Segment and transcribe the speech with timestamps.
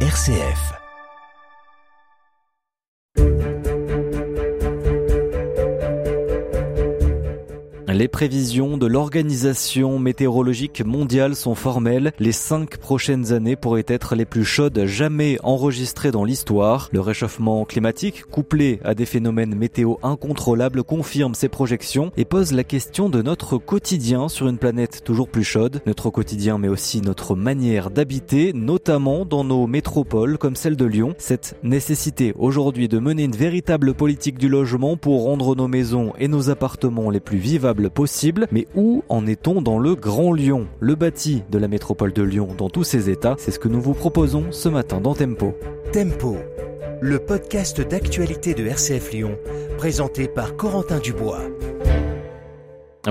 [0.00, 0.85] RCF.
[7.96, 12.12] Les prévisions de l'Organisation météorologique mondiale sont formelles.
[12.18, 16.90] Les cinq prochaines années pourraient être les plus chaudes jamais enregistrées dans l'histoire.
[16.92, 22.64] Le réchauffement climatique, couplé à des phénomènes météo incontrôlables, confirme ces projections et pose la
[22.64, 25.80] question de notre quotidien sur une planète toujours plus chaude.
[25.86, 31.14] Notre quotidien, mais aussi notre manière d'habiter, notamment dans nos métropoles comme celle de Lyon.
[31.16, 36.28] Cette nécessité aujourd'hui de mener une véritable politique du logement pour rendre nos maisons et
[36.28, 38.46] nos appartements les plus vivables possible.
[38.50, 42.48] Mais où en est-on dans le Grand Lyon, le bâti de la métropole de Lyon
[42.56, 45.54] dans tous ses états C'est ce que nous vous proposons ce matin dans Tempo.
[45.92, 46.36] Tempo,
[47.00, 49.38] le podcast d'actualité de RCF Lyon,
[49.78, 51.42] présenté par Corentin Dubois.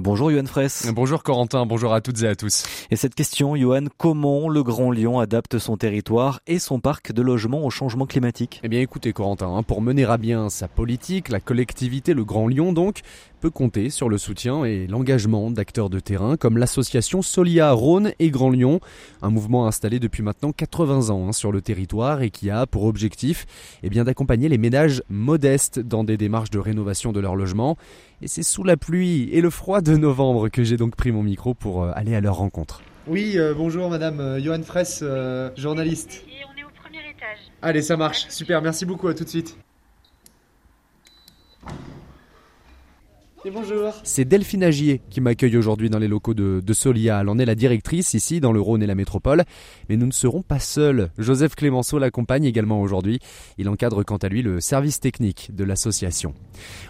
[0.00, 0.90] Bonjour Johan Fraisse.
[0.92, 2.64] Bonjour Corentin, bonjour à toutes et à tous.
[2.90, 7.22] Et cette question, Johan, comment le Grand Lyon adapte son territoire et son parc de
[7.22, 8.60] logement au changement climatique?
[8.64, 12.48] Eh bien écoutez Corentin, hein, pour mener à bien sa politique, la collectivité, le Grand
[12.48, 13.02] Lyon donc,
[13.44, 18.30] peut compter sur le soutien et l'engagement d'acteurs de terrain comme l'association Solia Rhône et
[18.30, 18.80] Grand Lyon,
[19.20, 22.84] un mouvement installé depuis maintenant 80 ans hein, sur le territoire et qui a pour
[22.84, 23.44] objectif
[23.82, 27.76] eh bien, d'accompagner les ménages modestes dans des démarches de rénovation de leur logement.
[28.22, 31.22] Et c'est sous la pluie et le froid de novembre que j'ai donc pris mon
[31.22, 32.80] micro pour euh, aller à leur rencontre.
[33.06, 36.24] Oui, euh, bonjour madame, euh, Johan Fraisse, euh, journaliste.
[36.30, 37.40] Et on est au premier étage.
[37.60, 39.58] Allez, ça marche, super, merci beaucoup, à tout de suite.
[43.46, 43.92] Et bonjour.
[44.04, 47.20] C'est Delphine Agier qui m'accueille aujourd'hui dans les locaux de, de Solia.
[47.20, 49.44] Elle en est la directrice ici dans le Rhône et la métropole.
[49.90, 51.10] Mais nous ne serons pas seuls.
[51.18, 53.18] Joseph Clémenceau l'accompagne également aujourd'hui.
[53.58, 56.32] Il encadre quant à lui le service technique de l'association.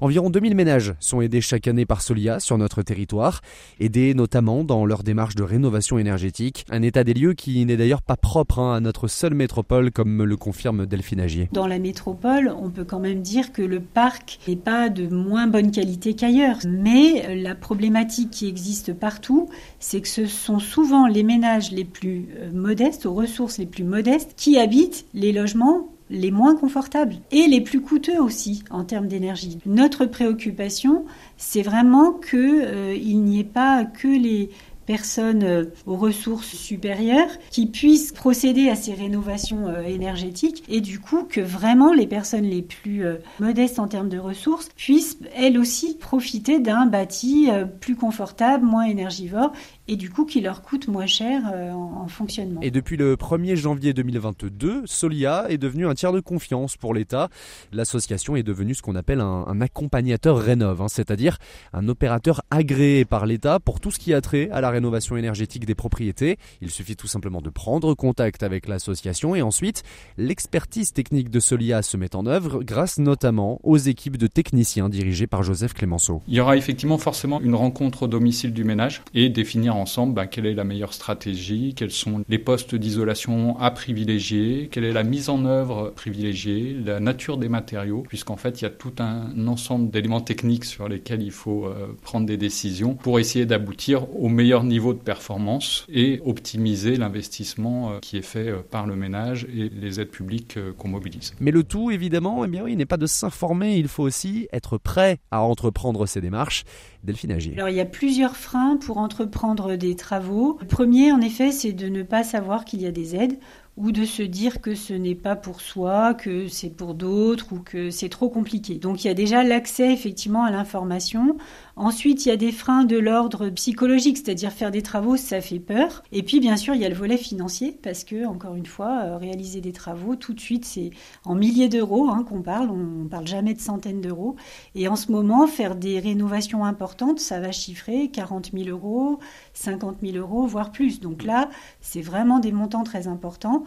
[0.00, 3.42] Environ 2000 ménages sont aidés chaque année par Solia sur notre territoire,
[3.78, 6.64] aidés notamment dans leur démarche de rénovation énergétique.
[6.68, 10.10] Un état des lieux qui n'est d'ailleurs pas propre hein, à notre seule métropole comme
[10.10, 11.48] me le confirme Delphine Agier.
[11.52, 15.46] Dans la métropole, on peut quand même dire que le parc n'est pas de moins
[15.46, 16.39] bonne qualité qu'ailleurs.
[16.66, 22.28] Mais la problématique qui existe partout, c'est que ce sont souvent les ménages les plus
[22.36, 27.46] euh, modestes, aux ressources les plus modestes, qui habitent les logements les moins confortables et
[27.46, 29.58] les plus coûteux aussi en termes d'énergie.
[29.64, 31.04] Notre préoccupation,
[31.36, 34.50] c'est vraiment que euh, n'y ait pas que les
[34.90, 40.64] personnes euh, aux ressources supérieures qui puissent procéder à ces rénovations euh, énergétiques.
[40.68, 44.68] Et du coup que vraiment les personnes les plus euh, modestes en termes de ressources
[44.74, 47.48] puissent elles aussi profiter d'un bâti
[47.80, 49.52] plus confortable, moins énergivore
[49.90, 52.60] et du coup qui leur coûte moins cher en, fonctionnement.
[52.62, 57.28] Et depuis le 1er janvier 2022, Solia est devenu un tiers de confiance pour l'État.
[57.72, 61.38] L'association est devenue ce qu'on appelle un, un accompagnateur rénov, hein, c'est-à-dire
[61.72, 65.66] un opérateur agréé par l'État pour tout ce qui a trait à la rénovation énergétique
[65.66, 66.38] des propriétés.
[66.60, 69.82] Il suffit tout simplement de prendre contact avec l'association et ensuite
[70.16, 75.26] l'expertise technique de Solia se met en œuvre grâce notamment aux équipes de techniciens dirigées
[75.26, 76.22] par Joseph Clémenceau.
[76.28, 80.26] Il y aura effectivement forcément une rencontre au domicile du ménage et définir ensemble bah,
[80.26, 85.02] quelle est la meilleure stratégie, quels sont les postes d'isolation à privilégier, quelle est la
[85.02, 89.46] mise en œuvre privilégiée, la nature des matériaux, puisqu'en fait il y a tout un
[89.46, 94.28] ensemble d'éléments techniques sur lesquels il faut euh, prendre des décisions pour essayer d'aboutir au
[94.28, 99.46] meilleur niveau de performance et optimiser l'investissement euh, qui est fait euh, par le ménage
[99.54, 101.34] et les aides publiques qu'on mobilise.
[101.40, 104.78] Mais le tout, évidemment, eh bien oui, n'est pas de s'informer, il faut aussi être
[104.78, 106.64] prêt à entreprendre ces démarches.
[107.02, 107.54] Delphine Agier.
[107.56, 110.58] Alors il y a plusieurs freins pour entreprendre des travaux.
[110.60, 113.38] Le premier, en effet, c'est de ne pas savoir qu'il y a des aides
[113.80, 117.60] ou de se dire que ce n'est pas pour soi, que c'est pour d'autres ou
[117.60, 118.74] que c'est trop compliqué.
[118.74, 121.38] Donc il y a déjà l'accès effectivement à l'information.
[121.76, 125.58] Ensuite, il y a des freins de l'ordre psychologique, c'est-à-dire faire des travaux, ça fait
[125.58, 126.02] peur.
[126.12, 129.00] Et puis bien sûr, il y a le volet financier parce que encore une fois,
[129.04, 130.90] euh, réaliser des travaux tout de suite, c'est
[131.24, 134.36] en milliers d'euros hein, qu'on parle, on parle jamais de centaines d'euros.
[134.74, 139.18] Et en ce moment, faire des rénovations importantes, ça va chiffrer 40 000 euros,
[139.54, 141.00] 50 000 euros, voire plus.
[141.00, 141.48] Donc là,
[141.80, 143.64] c'est vraiment des montants très importants.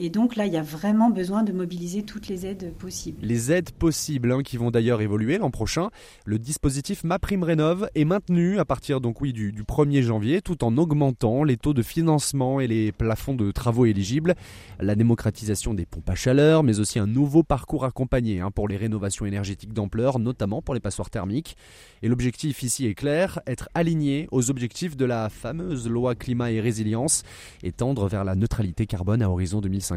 [0.00, 3.18] Et donc là, il y a vraiment besoin de mobiliser toutes les aides possibles.
[3.20, 5.90] Les aides possibles, hein, qui vont d'ailleurs évoluer l'an prochain.
[6.24, 10.76] Le dispositif MaPrimeRénov est maintenu à partir donc oui du, du 1er janvier, tout en
[10.78, 14.36] augmentant les taux de financement et les plafonds de travaux éligibles.
[14.78, 18.76] La démocratisation des pompes à chaleur, mais aussi un nouveau parcours accompagné hein, pour les
[18.76, 21.56] rénovations énergétiques d'ampleur, notamment pour les passoires thermiques.
[22.02, 26.60] Et l'objectif ici est clair, être aligné aux objectifs de la fameuse loi climat et
[26.60, 27.24] résilience
[27.64, 29.87] et tendre vers la neutralité carbone à horizon 2050.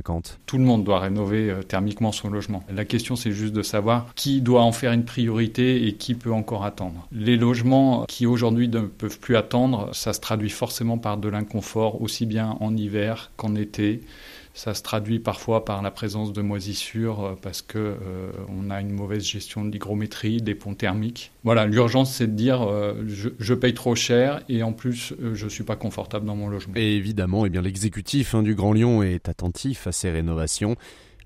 [0.46, 2.64] Tout le monde doit rénover euh, thermiquement son logement.
[2.74, 6.32] La question, c'est juste de savoir qui doit en faire une priorité et qui peut
[6.32, 7.08] encore attendre.
[7.12, 12.02] Les logements qui aujourd'hui ne peuvent plus attendre, ça se traduit forcément par de l'inconfort,
[12.02, 14.02] aussi bien en hiver qu'en été
[14.53, 17.95] Ça se traduit parfois par la présence de moisissures parce que
[18.50, 21.31] on a une mauvaise gestion de l'hygrométrie, des ponts thermiques.
[21.44, 22.68] Voilà, l'urgence c'est de dire
[23.07, 26.74] je, je, paye trop cher et en plus je suis pas confortable dans mon logement.
[26.75, 30.75] Et évidemment, eh bien l'exécutif hein, du Grand Lyon est attentif à ces rénovations.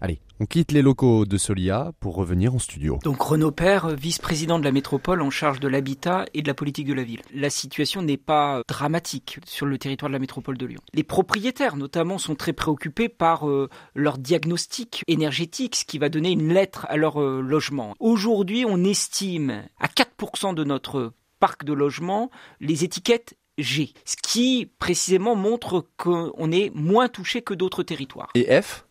[0.06, 3.00] Allez, on quitte les locaux de Solia pour revenir en studio.
[3.04, 6.86] Donc Renaud Père, vice-président de la métropole en charge de l'habitat et de la politique
[6.86, 7.24] de la ville.
[7.34, 10.82] La situation n'est pas dramatique sur le territoire de la métropole de Lyon.
[10.94, 16.30] Les propriétaires notamment sont très préoccupés par euh, leur diagnostic énergétique, ce qui va donner
[16.30, 17.96] une lettre à leur euh, logement.
[18.00, 22.30] Aujourd'hui, on estime à 4% de notre parc de logement
[22.60, 28.30] les étiquettes G, ce qui précisément montre qu'on est moins touché que d'autres territoires.
[28.36, 28.85] Et F?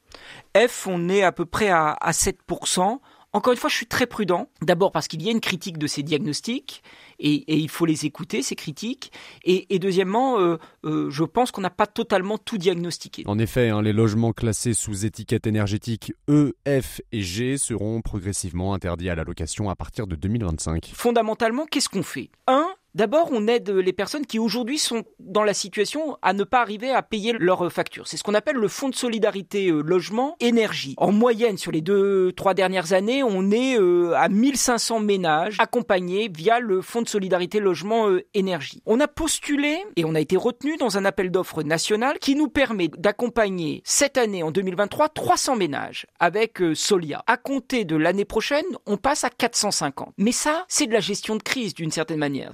[0.57, 2.99] F, on est à peu près à, 7%.
[3.33, 4.49] Encore une fois, je suis très prudent.
[4.63, 6.83] D'abord parce qu'il y a une critique de ces diagnostics
[7.19, 9.13] et, il faut les écouter, ces critiques.
[9.45, 13.25] Et, deuxièmement, euh, euh, je pense qu'on n'a pas totalement tout diagnostiqué.
[13.27, 18.73] En effet, hein, les logements classés sous étiquette énergétique E, F et G seront progressivement
[18.73, 20.93] interdits à la location à partir de 2025.
[20.95, 22.31] Fondamentalement, qu'est-ce qu'on fait?
[22.47, 26.61] Un, D'abord, on aide les personnes qui aujourd'hui sont dans la situation à ne pas
[26.61, 28.07] arriver à payer leurs factures.
[28.07, 30.95] C'est ce qu'on appelle le fonds de solidarité euh, logement énergie.
[30.99, 36.31] En moyenne, sur les deux, trois dernières années, on est euh, à 1500 ménages accompagnés
[36.33, 38.81] via le fonds de solidarité logement euh, énergie.
[38.87, 42.49] On a postulé et on a été retenu dans un appel d'offres national qui nous
[42.49, 47.25] permet d'accompagner cette année, en 2023, 300 ménages avec Solia.
[47.27, 50.15] À compter de l'année prochaine, on passe à 450.
[50.17, 52.53] Mais ça, c'est de la gestion de crise d'une certaine manière.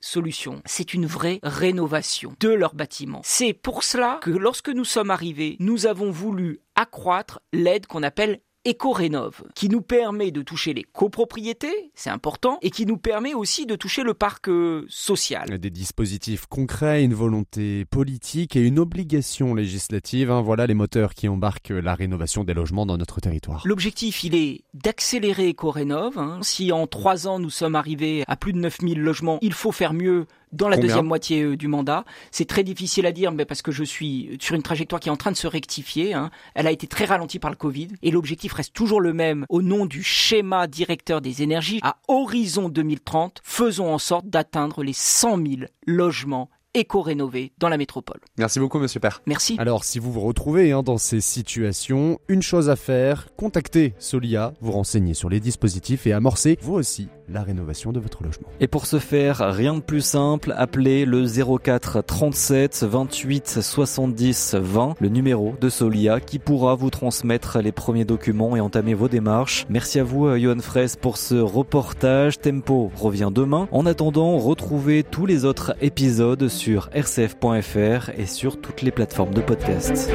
[0.00, 3.20] Solution, c'est une vraie rénovation de leur bâtiment.
[3.24, 8.40] C'est pour cela que lorsque nous sommes arrivés, nous avons voulu accroître l'aide qu'on appelle
[8.66, 13.64] éco-rénove, qui nous permet de toucher les copropriétés, c'est important, et qui nous permet aussi
[13.64, 15.58] de toucher le parc euh, social.
[15.58, 21.28] Des dispositifs concrets, une volonté politique et une obligation législative, hein, voilà les moteurs qui
[21.28, 23.62] embarquent la rénovation des logements dans notre territoire.
[23.64, 26.18] L'objectif, il est d'accélérer éco-rénove.
[26.18, 26.40] Hein.
[26.42, 29.92] Si en trois ans nous sommes arrivés à plus de 9000 logements, il faut faire
[29.92, 32.04] mieux dans la deuxième moitié euh, du mandat.
[32.30, 35.12] C'est très difficile à dire, mais parce que je suis sur une trajectoire qui est
[35.12, 36.14] en train de se rectifier.
[36.14, 36.30] Hein.
[36.54, 39.62] Elle a été très ralentie par le Covid et l'objectif reste toujours le même au
[39.62, 41.80] nom du schéma directeur des énergies.
[41.82, 45.46] À horizon 2030, faisons en sorte d'atteindre les 100 000
[45.86, 48.20] logements éco-rénové dans la métropole.
[48.38, 49.22] Merci beaucoup, monsieur Père.
[49.26, 49.56] Merci.
[49.58, 54.52] Alors, si vous vous retrouvez hein, dans ces situations, une chose à faire, contactez Solia,
[54.60, 58.48] vous renseigner sur les dispositifs et amorcer, vous aussi, la rénovation de votre logement.
[58.60, 64.94] Et pour ce faire, rien de plus simple, appelez le 04 37 28 70 20,
[65.00, 69.66] le numéro de Solia qui pourra vous transmettre les premiers documents et entamer vos démarches.
[69.68, 72.38] Merci à vous, euh, Johan Fraisse, pour ce reportage.
[72.38, 73.68] Tempo revient demain.
[73.72, 79.40] En attendant, retrouvez tous les autres épisodes sur rcf.fr et sur toutes les plateformes de
[79.40, 80.10] podcast.